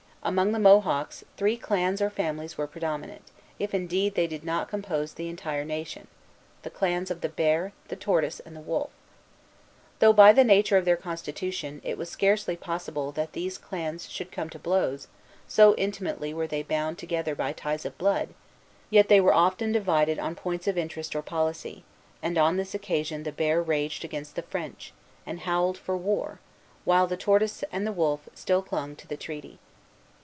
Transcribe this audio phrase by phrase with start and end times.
[0.23, 3.23] Among the Mohawks, three clans or families were predominant,
[3.57, 6.05] if indeed they did not compose the entire nation,
[6.61, 8.91] the clans of the Bear, the Tortoise, and the Wolf.
[9.97, 14.31] Though, by the nature of their constitution, it was scarcely possible that these clans should
[14.31, 15.07] come to blows,
[15.47, 18.29] so intimately were they bound together by ties of blood,
[18.91, 21.83] yet they were often divided on points of interest or policy;
[22.21, 24.93] and on this occasion the Bear raged against the French,
[25.25, 26.39] and howled for war,
[26.85, 29.57] while the Tortoise and the Wolf still clung to the treaty.